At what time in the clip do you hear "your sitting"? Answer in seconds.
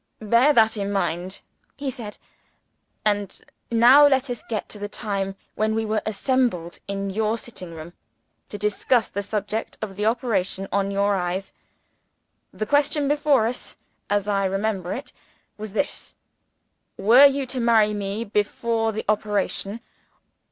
7.11-7.75